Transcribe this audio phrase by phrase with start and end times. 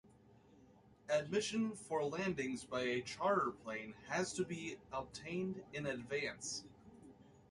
[1.09, 6.63] Admission for landings by a charter plane has to be obtained in advance.